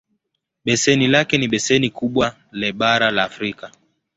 Beseni 0.65 1.07
lake 1.07 1.37
ni 1.37 1.47
beseni 1.47 1.89
kubwa 1.89 2.35
le 2.51 2.71
bara 2.73 3.11
la 3.11 3.23
Afrika. 3.23 3.71